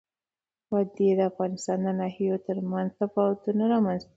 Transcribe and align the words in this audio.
وادي 0.71 1.07
د 1.17 1.21
افغانستان 1.31 1.77
د 1.83 1.87
ناحیو 1.99 2.43
ترمنځ 2.47 2.89
تفاوتونه 3.01 3.63
رامنځ 3.73 3.99
ته 4.01 4.09
کوي. 4.09 4.09